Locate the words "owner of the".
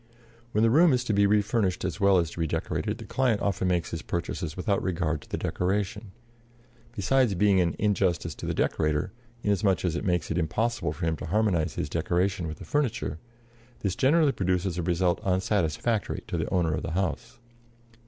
16.49-16.93